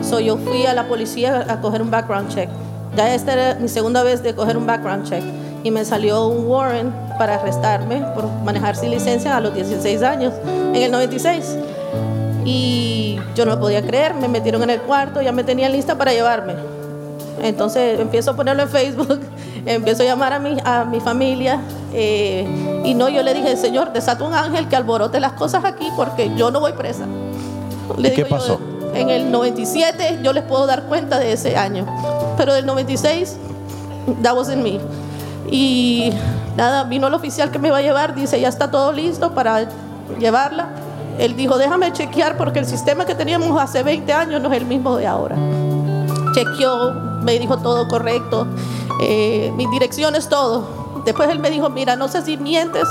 So 0.01 0.21
yo 0.21 0.37
fui 0.37 0.67
a 0.67 0.73
la 0.73 0.87
policía 0.87 1.45
a 1.49 1.61
coger 1.61 1.83
un 1.83 1.91
background 1.91 2.33
check. 2.33 2.49
Ya 2.97 3.13
esta 3.13 3.33
era 3.33 3.59
mi 3.61 3.69
segunda 3.69 4.05
vez 4.05 4.23
de 4.23 4.35
coger 4.35 4.57
un 4.57 4.67
background 4.67 5.09
check. 5.09 5.23
Y 5.65 5.73
me 5.73 5.85
salió 5.85 6.27
un 6.27 6.47
warrant 6.47 6.95
para 7.19 7.35
arrestarme 7.35 8.03
por 8.15 8.29
manejar 8.45 8.77
sin 8.77 8.91
licencia 8.93 9.37
a 9.37 9.41
los 9.41 9.53
16 9.53 10.03
años, 10.03 10.33
en 10.47 10.77
el 10.77 10.93
96. 10.93 11.57
Y 12.45 13.19
yo 13.35 13.45
no 13.45 13.57
lo 13.57 13.61
podía 13.61 13.85
creer, 13.85 14.15
me 14.15 14.29
metieron 14.29 14.63
en 14.63 14.71
el 14.71 14.81
cuarto, 14.83 15.21
ya 15.23 15.33
me 15.33 15.43
tenían 15.43 15.73
lista 15.73 15.99
para 15.99 16.13
llevarme. 16.13 16.55
Entonces 17.43 17.99
empiezo 17.99 18.31
a 18.31 18.37
ponerlo 18.37 18.63
en 18.63 18.69
Facebook, 18.69 19.21
empiezo 19.67 20.05
a 20.05 20.07
llamar 20.07 20.33
a 20.33 20.39
mi, 20.39 20.57
a 20.65 20.85
mi 20.85 21.01
familia 21.01 21.61
eh, 21.93 22.83
y 22.85 22.95
no, 22.95 23.09
yo 23.09 23.23
le 23.23 23.35
dije, 23.35 23.57
Señor, 23.57 23.93
desata 23.93 24.25
un 24.25 24.35
ángel 24.35 24.69
que 24.69 24.77
alborote 24.77 25.21
las 25.21 25.33
cosas 25.33 25.65
aquí 25.65 25.89
porque 25.97 26.35
yo 26.37 26.51
no 26.51 26.61
voy 26.61 26.73
presa. 26.73 27.07
Le 27.97 28.09
¿Y 28.09 28.13
qué 28.13 28.23
yo, 28.23 28.29
pasó? 28.29 28.61
en 28.95 29.09
el 29.09 29.31
97 29.31 30.21
yo 30.23 30.33
les 30.33 30.43
puedo 30.45 30.67
dar 30.67 30.85
cuenta 30.85 31.19
de 31.19 31.33
ese 31.33 31.57
año, 31.57 31.87
pero 32.37 32.55
del 32.55 32.67
96, 32.67 33.37
that 34.23 34.37
wasn't 34.37 34.63
me. 34.63 34.81
Y 35.51 36.13
nada, 36.57 36.85
vino 36.85 37.09
el 37.09 37.15
oficial 37.15 37.51
que 37.51 37.59
me 37.59 37.71
va 37.71 37.79
a 37.79 37.83
llevar, 37.83 38.15
dice, 38.15 38.41
ya 38.41 38.49
está 38.49 38.71
todo 38.71 38.93
listo 38.93 39.35
para 39.35 39.69
llevarla. 40.19 40.69
Él 41.19 41.37
dijo, 41.37 41.59
déjame 41.59 41.93
chequear 41.93 42.37
porque 42.37 42.61
el 42.61 42.67
sistema 42.67 43.05
que 43.05 43.15
teníamos 43.15 43.61
hace 43.61 43.83
20 43.83 44.13
años 44.13 44.41
no 44.41 44.51
es 44.53 44.59
el 44.59 44.67
mismo 44.67 44.97
de 44.97 45.07
ahora 45.07 45.37
chequeó, 46.33 46.93
me 47.23 47.39
dijo 47.39 47.59
todo 47.59 47.89
correcto, 47.89 48.47
eh, 49.01 49.53
mis 49.57 49.71
direcciones, 49.71 50.29
todo. 50.29 50.80
Después 51.05 51.29
él 51.31 51.39
me 51.39 51.51
dijo, 51.51 51.69
mira, 51.71 51.97
no 51.97 52.09
sé 52.09 52.23
si 52.23 52.37
mientes 52.37 52.85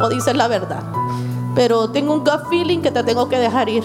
o 0.00 0.08
dices 0.08 0.34
la 0.36 0.48
verdad, 0.48 0.82
pero 1.54 1.90
tengo 1.90 2.12
un 2.14 2.20
gut 2.20 2.48
feeling 2.50 2.80
que 2.80 2.90
te 2.90 3.02
tengo 3.04 3.28
que 3.28 3.38
dejar 3.38 3.68
ir. 3.68 3.84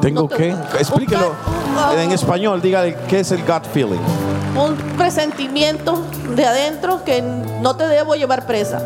¿Tengo 0.00 0.22
No 0.22 0.28
te- 0.28 0.52
un 0.54 0.60
Explíquelo 0.78 1.28
gut- 1.30 1.98
en 1.98 2.12
español. 2.12 2.60
Dígale 2.62 2.96
qué 3.08 3.20
es 3.20 3.32
el 3.32 3.40
gut 3.44 3.64
feeling. 3.72 4.00
Un 4.56 4.74
presentimiento 4.96 6.02
de 6.34 6.46
adentro 6.46 7.02
que 7.04 7.22
no 7.60 7.76
te 7.76 7.86
debo 7.88 8.14
llevar 8.14 8.46
presa, 8.46 8.80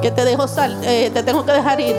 que 0.00 0.10
te, 0.10 0.24
dejo 0.24 0.46
sal, 0.48 0.78
eh, 0.84 1.10
te 1.12 1.22
tengo 1.22 1.44
que 1.44 1.52
dejar 1.52 1.80
ir. 1.80 1.96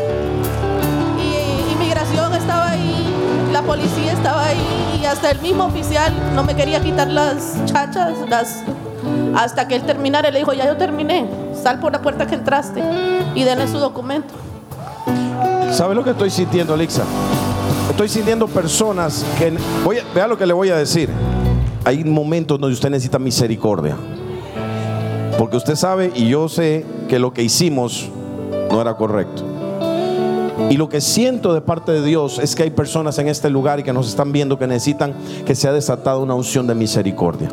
Y 1.20 1.72
inmigración 1.74 2.34
estaba 2.34 2.70
ahí, 2.72 3.50
la 3.52 3.62
policía 3.62 4.12
estaba 4.14 4.46
ahí 4.46 5.00
y 5.02 5.06
hasta 5.06 5.32
el 5.32 5.40
mismo 5.42 5.66
oficial 5.66 6.14
no 6.34 6.44
me 6.44 6.56
quería 6.56 6.80
quitar 6.82 7.08
las 7.08 7.64
chachas, 7.66 8.14
las, 8.30 8.64
hasta 9.36 9.68
que 9.68 9.76
él 9.76 9.84
terminara, 9.84 10.30
le 10.32 10.40
dijo, 10.40 10.54
ya 10.54 10.66
yo 10.66 10.78
terminé, 10.78 11.26
sal 11.66 11.80
por 11.80 11.92
la 11.92 12.00
puerta 12.00 12.28
que 12.28 12.36
entraste 12.36 12.80
y 13.34 13.44
denle 13.44 13.68
su 13.68 13.80
documento. 13.80 14.36
¿Sabe 15.72 15.96
lo 15.96 16.04
que 16.04 16.12
estoy 16.12 16.30
sintiendo, 16.30 16.76
Alexa? 16.76 17.04
Estoy 17.90 18.08
sintiendo 18.08 18.48
personas 18.48 19.26
que. 19.40 19.52
Voy 19.84 19.98
vea 20.14 20.28
lo 20.28 20.38
que 20.38 20.46
le 20.46 20.54
voy 20.54 20.70
a 20.70 20.78
decir. 20.78 21.10
Hay 21.84 22.04
momentos 22.04 22.60
donde 22.60 22.72
usted 22.72 22.92
necesita 22.92 23.18
misericordia. 23.18 23.98
Porque 25.40 25.58
usted 25.58 25.76
sabe 25.76 26.12
y 26.14 26.30
yo 26.30 26.48
sé 26.50 26.86
que 27.10 27.18
lo 27.18 27.34
que 27.34 27.42
hicimos 27.42 28.10
no 28.70 28.80
era 28.80 28.96
correcto. 28.96 29.44
Y 30.70 30.78
lo 30.78 30.90
que 30.90 31.02
siento 31.02 31.54
de 31.54 31.62
parte 31.62 31.92
de 31.92 32.04
Dios 32.04 32.40
es 32.40 32.56
que 32.56 32.64
hay 32.64 32.70
personas 32.70 33.18
en 33.20 33.28
este 33.28 33.50
lugar 33.50 33.80
y 33.80 33.84
que 33.84 33.94
nos 33.94 34.08
están 34.08 34.32
viendo 34.32 34.58
que 34.58 34.68
necesitan 34.68 35.14
que 35.46 35.56
sea 35.56 35.72
desatada 35.72 36.18
una 36.18 36.34
unción 36.34 36.66
de 36.68 36.76
misericordia. 36.76 37.50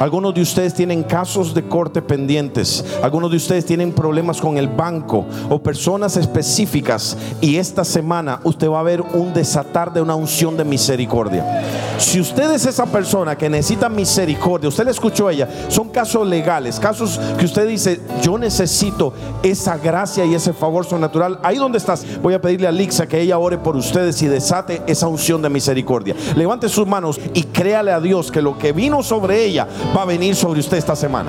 Algunos 0.00 0.34
de 0.34 0.42
ustedes 0.42 0.74
tienen 0.74 1.02
casos 1.02 1.54
de 1.54 1.62
corte 1.62 2.02
pendientes. 2.02 2.84
Algunos 3.02 3.30
de 3.30 3.36
ustedes 3.36 3.64
tienen 3.64 3.92
problemas 3.92 4.40
con 4.40 4.58
el 4.58 4.68
banco 4.68 5.26
o 5.48 5.58
personas 5.58 6.16
específicas. 6.16 7.16
Y 7.40 7.56
esta 7.56 7.84
semana 7.84 8.40
usted 8.44 8.68
va 8.68 8.80
a 8.80 8.84
ver 8.84 9.00
un 9.00 9.32
desatar 9.32 9.92
de 9.92 10.02
una 10.02 10.14
unción 10.14 10.56
de 10.56 10.64
misericordia. 10.64 11.62
Si 11.98 12.20
usted 12.20 12.50
es 12.52 12.66
esa 12.66 12.86
persona 12.86 13.36
que 13.36 13.48
necesita 13.48 13.88
misericordia, 13.88 14.68
usted 14.68 14.84
le 14.84 14.90
escuchó 14.90 15.28
a 15.28 15.32
ella, 15.32 15.48
son 15.68 15.88
casos 15.88 16.26
legales, 16.26 16.78
casos 16.78 17.18
que 17.38 17.46
usted 17.46 17.66
dice, 17.66 18.00
yo 18.22 18.36
necesito 18.36 19.14
esa 19.42 19.78
gracia 19.78 20.24
y 20.26 20.34
ese 20.34 20.52
favor 20.52 20.84
sobrenatural. 20.84 21.38
Ahí 21.42 21.56
donde 21.56 21.78
estás, 21.78 22.04
voy 22.22 22.34
a 22.34 22.40
pedirle 22.46 22.68
a 22.68 22.70
Lixa 22.70 23.08
que 23.08 23.20
ella 23.20 23.38
ore 23.38 23.58
por 23.58 23.74
ustedes 23.74 24.22
y 24.22 24.28
desate 24.28 24.80
esa 24.86 25.08
unción 25.08 25.42
de 25.42 25.48
misericordia. 25.48 26.14
Levante 26.36 26.68
sus 26.68 26.86
manos 26.86 27.18
y 27.34 27.42
créale 27.42 27.90
a 27.90 27.98
Dios 27.98 28.30
que 28.30 28.40
lo 28.40 28.56
que 28.56 28.70
vino 28.70 29.02
sobre 29.02 29.44
ella 29.44 29.66
va 29.96 30.02
a 30.02 30.04
venir 30.04 30.36
sobre 30.36 30.60
usted 30.60 30.76
esta 30.76 30.94
semana. 30.94 31.28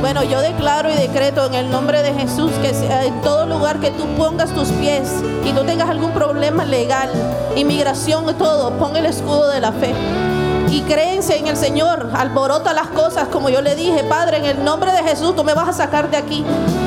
Bueno, 0.00 0.22
yo 0.22 0.40
declaro 0.40 0.88
y 0.88 0.94
decreto 0.94 1.46
en 1.46 1.54
el 1.54 1.68
nombre 1.68 2.00
de 2.00 2.14
Jesús 2.14 2.52
que 2.62 2.68
en 2.68 3.20
todo 3.22 3.46
lugar 3.46 3.80
que 3.80 3.90
tú 3.90 4.04
pongas 4.16 4.54
tus 4.54 4.68
pies 4.68 5.10
y 5.44 5.52
no 5.52 5.64
tengas 5.64 5.90
algún 5.90 6.12
problema 6.12 6.64
legal, 6.64 7.10
inmigración 7.56 8.24
todo, 8.38 8.70
pon 8.78 8.94
el 8.94 9.06
escudo 9.06 9.50
de 9.50 9.60
la 9.60 9.72
fe. 9.72 10.35
Y 10.68 10.82
créense 10.82 11.36
en 11.38 11.46
el 11.46 11.56
Señor, 11.56 12.10
alborota 12.14 12.72
las 12.72 12.88
cosas 12.88 13.28
como 13.28 13.48
yo 13.48 13.60
le 13.62 13.74
dije, 13.74 14.04
Padre, 14.04 14.38
en 14.38 14.44
el 14.46 14.64
nombre 14.64 14.92
de 14.92 15.02
Jesús 15.02 15.34
tú 15.36 15.44
me 15.44 15.54
vas 15.54 15.68
a 15.68 15.72
sacar 15.72 16.10
de 16.10 16.16
aquí. 16.16 16.44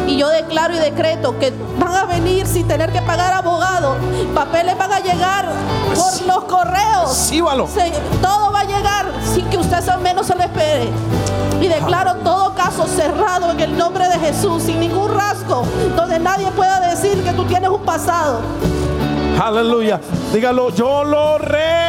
Y 0.08 0.18
yo 0.18 0.28
declaro 0.30 0.76
y 0.76 0.80
decreto 0.80 1.38
que 1.40 1.54
van 1.80 1.96
a 1.96 2.06
venir 2.06 2.46
sin 2.48 2.68
tener 2.68 2.92
que 2.92 3.02
pagar 3.02 3.34
abogado, 3.34 3.96
papeles 4.36 4.78
van 4.78 4.92
a 4.92 5.00
llegar 5.00 5.48
por 5.96 6.22
los 6.28 6.44
correos. 6.46 7.14
Síbalo. 7.14 7.68
Se- 7.68 7.92
todo 8.22 8.52
va 8.52 8.62
a 8.62 8.66
llegar 8.66 9.06
sin 9.34 9.46
que 9.50 9.58
usted 9.58 9.88
al 9.88 10.02
menos 10.02 10.28
se 10.28 10.36
lo 10.36 10.42
espere. 10.44 10.90
Y 11.62 11.68
declaro 11.68 12.16
todo 12.24 12.54
caso 12.56 12.86
cerrado 12.88 13.52
en 13.52 13.60
el 13.60 13.78
nombre 13.78 14.08
de 14.08 14.18
Jesús, 14.20 14.64
sin 14.64 14.80
ningún 14.80 15.14
rasgo, 15.14 15.64
donde 15.96 16.20
nadie 16.20 16.50
pueda 16.52 16.80
decir 16.80 17.22
que 17.24 17.32
tú 17.34 17.44
tienes 17.46 17.70
un 17.70 17.82
pasado. 17.84 18.40
Aleluya. 19.42 20.00
Dígalo, 20.34 20.70
yo 20.70 21.04
lo 21.04 21.38
re. 21.38 21.89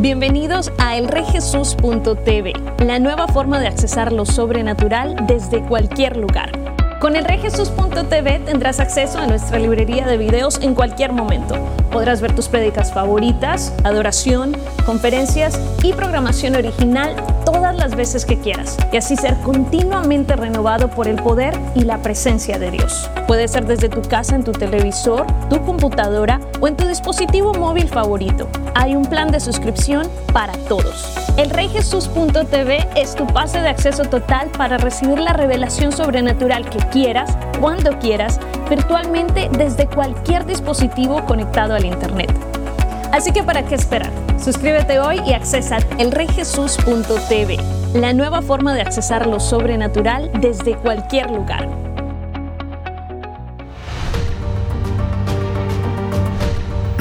Bienvenidos 0.00 0.70
a 0.78 0.96
elreyjesus.tv, 0.96 2.52
la 2.84 2.98
nueva 2.98 3.26
forma 3.26 3.58
de 3.58 3.66
accesar 3.66 4.12
lo 4.12 4.24
sobrenatural 4.24 5.26
desde 5.26 5.60
cualquier 5.66 6.16
lugar. 6.16 6.57
Con 7.00 7.14
elreyjesus.tv 7.14 8.40
tendrás 8.40 8.80
acceso 8.80 9.20
a 9.20 9.26
nuestra 9.28 9.60
librería 9.60 10.04
de 10.04 10.16
videos 10.16 10.58
en 10.62 10.74
cualquier 10.74 11.12
momento. 11.12 11.54
Podrás 11.92 12.20
ver 12.20 12.34
tus 12.34 12.48
prédicas 12.48 12.92
favoritas, 12.92 13.72
adoración, 13.84 14.56
conferencias 14.84 15.60
y 15.84 15.92
programación 15.92 16.56
original 16.56 17.14
todas 17.44 17.76
las 17.76 17.94
veces 17.94 18.24
que 18.24 18.40
quieras 18.40 18.76
y 18.92 18.96
así 18.96 19.14
ser 19.14 19.36
continuamente 19.44 20.34
renovado 20.34 20.88
por 20.88 21.06
el 21.06 21.22
poder 21.22 21.56
y 21.76 21.82
la 21.82 22.02
presencia 22.02 22.58
de 22.58 22.72
Dios. 22.72 23.08
Puede 23.28 23.46
ser 23.46 23.66
desde 23.66 23.88
tu 23.88 24.02
casa, 24.02 24.34
en 24.34 24.42
tu 24.42 24.50
televisor, 24.50 25.24
tu 25.48 25.62
computadora 25.62 26.40
o 26.60 26.66
en 26.66 26.76
tu 26.76 26.88
dispositivo 26.88 27.54
móvil 27.54 27.88
favorito. 27.88 28.48
Hay 28.74 28.96
un 28.96 29.04
plan 29.04 29.30
de 29.30 29.38
suscripción 29.38 30.08
para 30.32 30.54
todos. 30.68 31.27
Elreyjesus.tv 31.38 32.88
es 32.96 33.14
tu 33.14 33.24
pase 33.28 33.60
de 33.60 33.68
acceso 33.68 34.02
total 34.02 34.48
para 34.58 34.76
recibir 34.76 35.20
la 35.20 35.32
revelación 35.32 35.92
sobrenatural 35.92 36.68
que 36.68 36.80
quieras, 36.90 37.38
cuando 37.60 37.96
quieras, 38.00 38.40
virtualmente 38.68 39.48
desde 39.56 39.86
cualquier 39.86 40.44
dispositivo 40.46 41.24
conectado 41.26 41.74
al 41.74 41.84
Internet. 41.84 42.32
Así 43.12 43.30
que 43.30 43.44
¿para 43.44 43.64
qué 43.64 43.76
esperar? 43.76 44.10
Suscríbete 44.36 44.98
hoy 44.98 45.20
y 45.28 45.32
accesa 45.32 45.78
elreyjesus.tv, 45.98 47.58
la 47.94 48.12
nueva 48.12 48.42
forma 48.42 48.74
de 48.74 48.80
accesar 48.80 49.28
lo 49.28 49.38
sobrenatural 49.38 50.32
desde 50.40 50.74
cualquier 50.74 51.30
lugar. 51.30 51.87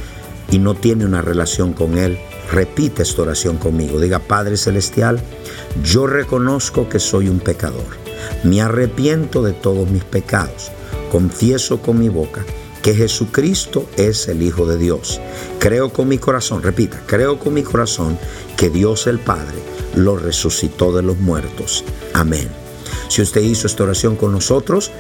y 0.52 0.60
no 0.60 0.76
tiene 0.76 1.06
una 1.06 1.22
relación 1.22 1.74
con 1.74 1.98
Él, 1.98 2.18
repite 2.52 3.04
esta 3.04 3.24
oración 3.24 3.58
conmigo. 3.58 4.00
Diga, 4.00 4.20
Padre 4.20 4.58
Celestial, 4.58 5.20
yo 5.84 6.08
reconozco 6.08 6.90
que 6.90 7.00
soy 7.00 7.28
un 7.28 7.40
pecador. 7.40 8.04
Me 8.44 8.62
arrepiento 8.62 9.42
de 9.42 9.54
todos 9.54 9.90
mis 9.90 10.04
pecados. 10.04 10.72
Confieso 11.12 11.82
con 11.82 12.00
mi 12.00 12.10
boca 12.10 12.46
que 12.84 12.94
Jesucristo 12.94 13.90
es 13.98 14.28
el 14.28 14.44
Hijo 14.44 14.68
de 14.68 14.78
Dios. 14.78 15.20
Creo 15.58 15.92
con 15.92 16.10
mi 16.10 16.20
corazón, 16.20 16.62
repita, 16.62 17.02
creo 17.08 17.40
con 17.40 17.56
mi 17.56 17.64
corazón 17.64 18.20
que 18.58 18.70
Dios 18.70 19.08
el 19.08 19.20
Padre 19.20 19.58
lo 19.96 20.18
resucitó 20.18 20.94
de 20.94 21.02
los 21.02 21.18
muertos. 21.18 21.84
Amén. 22.14 22.50
Si 23.08 23.22
usted 23.22 23.42
hizo 23.42 23.68
esta 23.68 23.84
oración 23.84 24.16
con 24.16 24.34
nosotros, 24.34 24.92